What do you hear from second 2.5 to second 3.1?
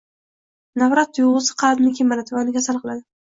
kasal qiladi